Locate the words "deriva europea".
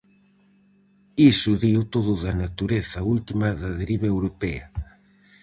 3.79-4.65